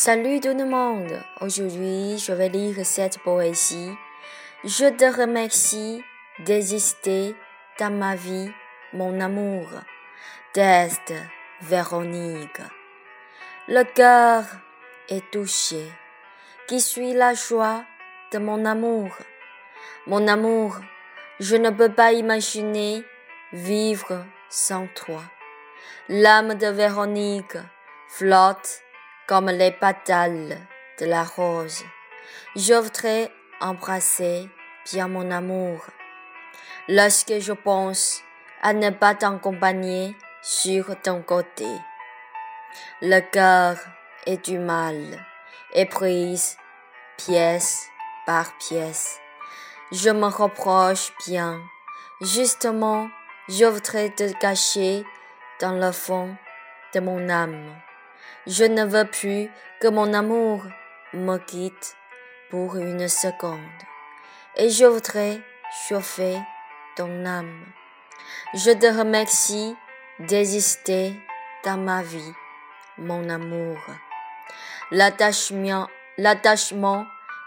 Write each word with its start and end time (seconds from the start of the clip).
Salut 0.00 0.38
tout 0.38 0.54
le 0.56 0.64
monde. 0.64 1.20
Aujourd'hui, 1.40 2.18
je 2.18 2.32
vais 2.32 2.48
lire 2.48 2.86
cette 2.86 3.18
poésie. 3.18 3.90
Je 4.62 4.86
te 4.90 5.04
remercie 5.20 6.04
d'exister 6.38 7.34
dans 7.80 7.92
ma 7.92 8.14
vie, 8.14 8.48
mon 8.92 9.18
amour. 9.18 9.66
D'Est, 10.54 11.12
Véronique. 11.62 12.60
Le 13.66 13.82
cœur 13.82 14.44
est 15.08 15.28
touché. 15.32 15.90
Qui 16.68 16.80
suis 16.80 17.12
la 17.12 17.34
joie 17.34 17.82
de 18.30 18.38
mon 18.38 18.64
amour? 18.66 19.10
Mon 20.06 20.28
amour, 20.28 20.76
je 21.40 21.56
ne 21.56 21.70
peux 21.70 21.92
pas 21.92 22.12
imaginer 22.12 23.02
vivre 23.52 24.24
sans 24.48 24.86
toi. 24.94 25.22
L'âme 26.08 26.54
de 26.54 26.68
Véronique 26.68 27.58
flotte 28.06 28.84
comme 29.28 29.50
les 29.50 29.72
pétales 29.72 30.56
de 30.98 31.04
la 31.04 31.22
rose. 31.22 31.84
Je 32.56 32.72
voudrais 32.72 33.30
embrasser 33.60 34.48
bien 34.90 35.06
mon 35.06 35.30
amour. 35.30 35.84
Lorsque 36.88 37.38
je 37.38 37.52
pense 37.52 38.22
à 38.62 38.72
ne 38.72 38.88
pas 38.88 39.14
t'accompagner 39.14 40.16
sur 40.42 40.98
ton 41.02 41.20
côté, 41.20 41.68
le 43.02 43.20
cœur 43.20 43.76
est 44.26 44.42
du 44.46 44.58
mal 44.58 45.22
et 45.74 45.84
prise 45.84 46.56
pièce 47.18 47.86
par 48.24 48.56
pièce. 48.56 49.18
Je 49.92 50.08
me 50.08 50.26
reproche 50.26 51.12
bien. 51.26 51.60
Justement, 52.22 53.10
je 53.48 53.66
voudrais 53.66 54.08
te 54.08 54.32
cacher 54.38 55.04
dans 55.60 55.72
le 55.72 55.92
fond 55.92 56.34
de 56.94 57.00
mon 57.00 57.28
âme. 57.28 57.74
Je 58.46 58.64
ne 58.64 58.84
veux 58.84 59.04
plus 59.04 59.50
que 59.80 59.88
mon 59.88 60.12
amour 60.14 60.62
me 61.12 61.38
quitte 61.38 61.96
pour 62.50 62.76
une 62.76 63.08
seconde. 63.08 63.58
Et 64.56 64.70
je 64.70 64.84
voudrais 64.84 65.40
chauffer 65.88 66.38
ton 66.96 67.24
âme. 67.26 67.64
Je 68.54 68.70
te 68.70 68.86
remercie 68.86 69.76
d'exister 70.18 71.12
dans 71.64 71.76
ma 71.76 72.02
vie, 72.02 72.32
mon 72.96 73.28
amour. 73.28 73.78
L'attachement, 74.90 75.86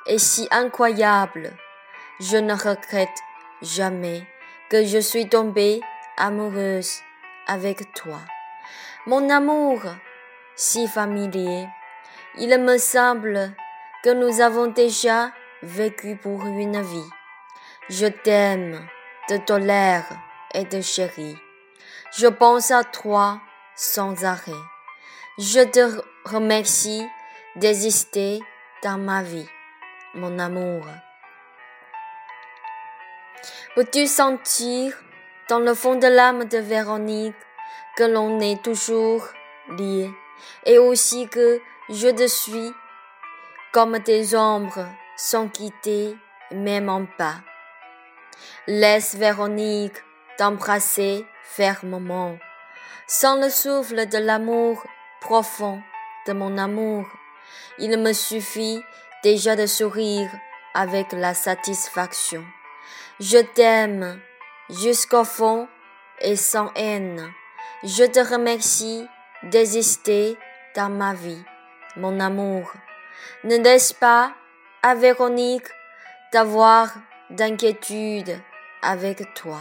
est 0.08 0.18
si 0.18 0.48
incroyable. 0.52 1.52
Je 2.20 2.38
ne 2.38 2.54
regrette 2.54 3.10
jamais 3.62 4.24
que 4.70 4.86
je 4.86 5.00
suis 5.00 5.28
tombée 5.28 5.82
amoureuse 6.18 7.02
avec 7.48 7.94
toi. 7.94 8.20
Mon 9.06 9.30
amour, 9.30 9.82
si 10.62 10.88
familier. 10.88 11.68
Il 12.38 12.56
me 12.60 12.78
semble 12.78 13.52
que 14.04 14.12
nous 14.12 14.42
avons 14.42 14.68
déjà 14.68 15.32
vécu 15.64 16.16
pour 16.16 16.46
une 16.46 16.80
vie. 16.84 17.10
Je 17.90 18.06
t'aime, 18.06 18.88
te 19.28 19.38
tolère 19.38 20.06
et 20.54 20.66
te 20.66 20.80
chéris. 20.82 21.36
Je 22.16 22.28
pense 22.28 22.70
à 22.70 22.84
toi 22.84 23.42
sans 23.76 24.24
arrêt. 24.24 24.64
Je 25.40 25.62
te 25.62 26.00
remercie 26.26 27.08
d'exister 27.56 28.40
dans 28.84 29.00
ma 29.00 29.24
vie, 29.24 29.50
mon 30.14 30.38
amour. 30.38 30.86
Peux-tu 33.74 34.06
sentir 34.06 34.94
dans 35.50 35.60
le 35.60 35.74
fond 35.74 35.96
de 35.96 36.08
l'âme 36.08 36.46
de 36.46 36.60
Véronique 36.60 37.34
que 37.98 38.04
l'on 38.04 38.40
est 38.40 38.62
toujours 38.62 39.26
lié? 39.80 40.12
Et 40.66 40.78
aussi 40.78 41.28
que 41.28 41.60
je 41.90 42.08
te 42.08 42.28
suis 42.28 42.74
comme 43.72 44.02
tes 44.02 44.36
ombres 44.36 44.88
sont 45.16 45.48
quittées 45.48 46.18
même 46.52 46.90
en 46.90 47.06
pas. 47.06 47.42
Laisse 48.68 49.16
Véronique 49.16 50.04
t'embrasser 50.38 51.26
fermement, 51.44 52.38
sans 53.08 53.36
le 53.36 53.50
souffle 53.50 54.08
de 54.08 54.18
l'amour 54.18 54.84
profond 55.22 55.82
de 56.28 56.34
mon 56.34 56.58
amour. 56.58 57.06
Il 57.80 57.98
me 57.98 58.14
suffit 58.14 58.82
déjà 59.24 59.56
de 59.56 59.66
sourire 59.66 60.30
avec 60.74 61.12
la 61.12 61.34
satisfaction. 61.34 62.44
Je 63.20 63.38
t'aime 63.38 64.20
jusqu'au 64.70 65.24
fond 65.24 65.68
et 66.20 66.36
sans 66.36 66.72
haine. 66.76 67.32
Je 67.84 68.04
te 68.04 68.20
remercie 68.20 69.06
d'exister 69.44 70.38
dans 70.76 70.90
ma 70.90 71.14
vie, 71.14 71.44
mon 71.96 72.20
amour. 72.20 72.72
Ne 73.44 73.58
laisse 73.58 73.94
pas 73.94 74.34
à 74.84 74.96
Véronique 74.96 75.68
d'avoir 76.32 76.94
d'inquiétude 77.30 78.38
avec 78.82 79.34
toi. 79.34 79.60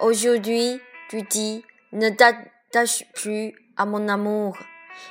Aujourd'hui, 0.00 0.80
tu 1.08 1.22
dis, 1.22 1.64
ne 1.92 2.08
t'attache 2.08 3.04
plus 3.14 3.54
à 3.76 3.86
mon 3.86 4.08
amour 4.08 4.56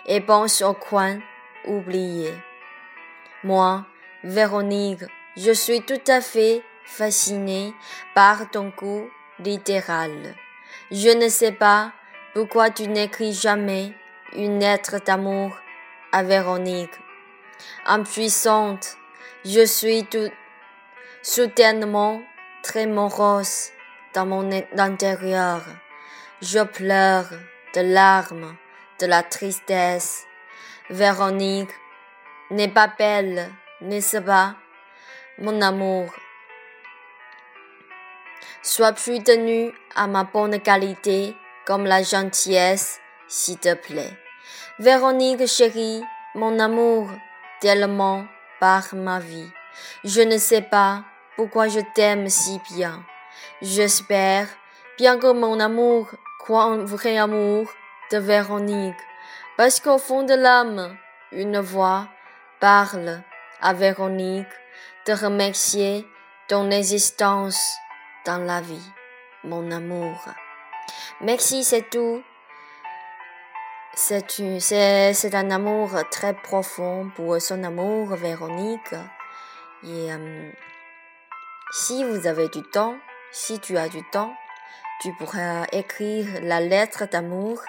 et 0.05 0.22
pense 0.22 0.61
au 0.61 0.73
coin 0.73 1.19
oublié. 1.66 2.33
Moi, 3.44 3.85
Véronique, 4.23 5.03
je 5.38 5.51
suis 5.51 5.81
tout 5.81 6.01
à 6.07 6.22
fait 6.22 6.61
fascinée 6.85 7.73
par 8.16 8.49
ton 8.51 8.72
coup 8.72 9.09
littéral. 9.39 10.35
Je 10.91 11.09
ne 11.09 11.29
sais 11.29 11.51
pas 11.51 11.94
pourquoi 12.34 12.69
tu 12.69 12.88
n'écris 12.88 13.34
jamais 13.34 13.94
une 14.34 14.59
lettre 14.59 15.00
d'amour 15.03 15.57
à 16.12 16.23
Véronique? 16.23 16.94
Impuissante, 17.85 18.97
je 19.44 19.66
suis 19.66 20.06
tout 20.06 20.31
soudainement 21.22 22.22
très 22.62 22.85
morose 22.85 23.72
dans 24.13 24.25
mon 24.25 24.50
intérieur. 24.78 25.63
Je 26.41 26.63
pleure 26.63 27.29
de 27.75 27.81
larmes, 27.81 28.56
de 29.00 29.07
la 29.07 29.23
tristesse. 29.23 30.25
Véronique 30.90 31.72
n'est 32.51 32.67
pas 32.67 32.88
belle, 32.88 33.51
n'est-ce 33.81 34.17
pas, 34.17 34.56
mon 35.40 35.61
amour? 35.61 36.11
Sois 38.61 38.94
plus 38.94 39.23
tenu 39.23 39.73
à 39.96 40.07
ma 40.07 40.25
bonne 40.25 40.59
qualité 40.59 41.35
comme 41.69 41.85
la 41.85 42.02
gentillesse, 42.02 43.00
s'il 43.28 43.59
te 43.59 43.75
plaît. 43.75 44.18
Véronique 44.80 45.46
chérie, 45.46 46.03
mon 46.34 46.57
amour, 46.57 47.12
tellement 47.62 48.25
par 48.59 48.96
ma 48.96 49.19
vie. 49.19 49.52
Je 50.03 50.22
ne 50.22 50.40
sais 50.40 50.63
pas 50.63 51.03
pourquoi 51.35 51.68
je 51.68 51.81
t'aime 51.94 52.28
si 52.28 52.59
bien. 52.72 53.06
J'espère 53.62 54.47
bien 54.97 55.19
que 55.19 55.31
mon 55.31 55.59
amour 55.59 56.08
croit 56.40 56.66
en 56.66 56.84
vrai 56.85 57.19
amour 57.19 57.68
de 58.12 58.18
Véronique, 58.18 59.03
parce 59.56 59.79
qu'au 59.79 60.00
fond 60.00 60.24
de 60.24 60.34
l'âme, 60.34 60.97
une 61.31 61.59
voix 61.59 62.08
parle 62.59 63.22
à 63.62 63.74
Véronique 63.74 64.47
de 65.06 65.13
remercier 65.13 66.08
ton 66.47 66.72
existence 66.72 67.62
dans 68.25 68.40
la 68.40 68.59
vie, 68.59 68.91
mon 69.44 69.69
amour. 69.69 70.18
Merci, 71.21 71.63
c'est 71.63 71.89
tout. 71.89 72.21
C'est 73.95 75.35
un 75.35 75.51
amour 75.51 75.89
très 76.09 76.33
profond 76.33 77.11
pour 77.15 77.41
son 77.41 77.63
amour, 77.63 78.15
Véronique. 78.15 78.93
Et 79.84 80.11
euh, 80.11 80.51
si 81.72 82.03
vous 82.03 82.28
avez 82.28 82.47
du 82.49 82.63
temps, 82.63 82.96
si 83.31 83.59
tu 83.59 83.78
as 83.78 83.90
du 83.90 84.01
temps, 84.09 84.34
tu 85.01 85.13
pourras 85.13 85.66
écrire 85.72 86.28
la 86.41 86.59
lettre 86.59 87.07
d'amour 87.09 87.61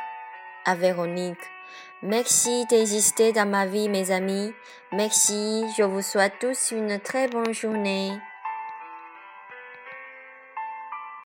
à 0.65 0.75
Véronique. 0.75 1.39
Merci 2.03 2.65
d'exister 2.67 3.33
dans 3.33 3.49
ma 3.49 3.67
vie, 3.67 3.89
mes 3.89 4.11
amis. 4.11 4.53
Merci. 4.93 5.65
Je 5.77 5.83
vous 5.83 6.03
souhaite 6.03 6.39
tous 6.41 6.71
une 6.73 6.99
très 7.01 7.29
bonne 7.29 7.53
journée. 7.53 8.13